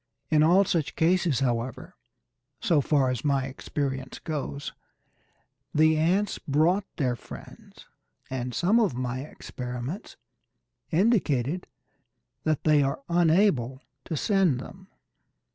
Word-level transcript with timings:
In 0.31 0.41
all 0.41 0.65
such 0.65 0.95
cases, 0.95 1.41
however, 1.41 1.95
so 2.59 2.81
far 2.81 3.11
as 3.11 3.23
my 3.23 3.45
experience 3.45 4.17
goes, 4.17 4.73
the 5.75 5.95
ants 5.95 6.39
brought 6.39 6.85
their 6.95 7.15
friends, 7.15 7.85
and 8.27 8.51
some 8.55 8.79
of 8.79 8.95
my 8.95 9.19
experiments 9.19 10.17
indicated 10.89 11.67
that 12.45 12.63
they 12.63 12.81
are 12.81 13.03
unable 13.09 13.79
to 14.05 14.17
send 14.17 14.59
them. 14.59 14.87